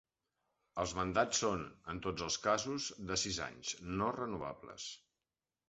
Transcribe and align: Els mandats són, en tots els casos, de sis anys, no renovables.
Els 0.83 0.93
mandats 0.99 1.41
són, 1.43 1.61
en 1.93 1.99
tots 2.07 2.25
els 2.29 2.39
casos, 2.47 2.89
de 3.13 3.21
sis 3.27 3.39
anys, 3.51 3.77
no 4.01 4.11
renovables. 4.19 4.91